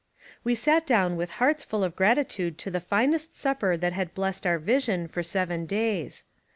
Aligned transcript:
We 0.43 0.55
sat 0.55 0.87
down 0.87 1.15
with 1.15 1.29
hearts 1.37 1.63
full 1.63 1.83
of 1.83 1.95
gratitude 1.95 2.57
to 2.57 2.71
the 2.71 2.79
finest 2.81 3.37
supper 3.37 3.77
that 3.77 3.93
had 3.93 4.15
blessed 4.15 4.47
our 4.47 4.57
vision 4.57 5.07
for 5.07 5.21
seven 5.21 5.67
days. 5.67 6.23